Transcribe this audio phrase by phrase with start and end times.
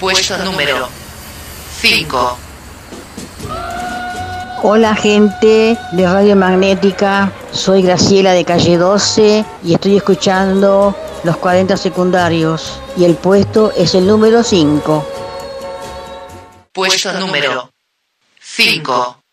[0.00, 0.88] Puesto número
[1.80, 2.38] 5.
[4.62, 11.76] Hola gente de Radio Magnética, soy Graciela de Calle 12 y estoy escuchando los 40
[11.76, 15.06] secundarios y el puesto es el número 5.
[16.72, 17.70] Puesto número
[18.40, 19.23] 5.